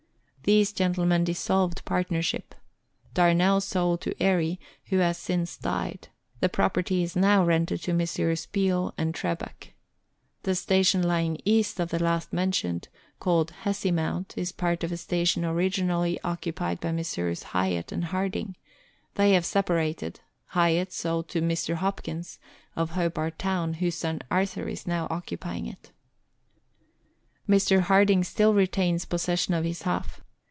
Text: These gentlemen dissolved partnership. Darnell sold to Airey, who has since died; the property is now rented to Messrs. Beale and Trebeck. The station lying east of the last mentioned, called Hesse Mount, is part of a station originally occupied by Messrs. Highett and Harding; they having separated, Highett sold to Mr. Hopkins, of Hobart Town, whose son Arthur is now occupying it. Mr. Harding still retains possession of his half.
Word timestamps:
These 0.43 0.73
gentlemen 0.73 1.23
dissolved 1.23 1.85
partnership. 1.85 2.55
Darnell 3.13 3.61
sold 3.61 4.01
to 4.01 4.21
Airey, 4.21 4.59
who 4.85 4.97
has 4.97 5.19
since 5.19 5.55
died; 5.55 6.07
the 6.39 6.49
property 6.49 7.03
is 7.03 7.15
now 7.15 7.45
rented 7.45 7.83
to 7.83 7.93
Messrs. 7.93 8.47
Beale 8.47 8.91
and 8.97 9.13
Trebeck. 9.13 9.75
The 10.41 10.55
station 10.55 11.03
lying 11.03 11.37
east 11.45 11.79
of 11.79 11.89
the 11.89 12.01
last 12.03 12.33
mentioned, 12.33 12.89
called 13.19 13.51
Hesse 13.51 13.91
Mount, 13.91 14.33
is 14.35 14.51
part 14.51 14.83
of 14.83 14.91
a 14.91 14.97
station 14.97 15.45
originally 15.45 16.19
occupied 16.23 16.79
by 16.79 16.91
Messrs. 16.91 17.43
Highett 17.53 17.91
and 17.91 18.05
Harding; 18.05 18.57
they 19.13 19.33
having 19.33 19.43
separated, 19.45 20.21
Highett 20.53 20.91
sold 20.91 21.29
to 21.29 21.41
Mr. 21.43 21.75
Hopkins, 21.75 22.39
of 22.75 22.89
Hobart 22.89 23.37
Town, 23.37 23.75
whose 23.75 23.95
son 23.95 24.21
Arthur 24.31 24.67
is 24.67 24.87
now 24.87 25.05
occupying 25.11 25.67
it. 25.67 25.91
Mr. 27.47 27.81
Harding 27.81 28.23
still 28.23 28.55
retains 28.55 29.05
possession 29.05 29.53
of 29.53 29.65
his 29.65 29.83
half. 29.83 30.19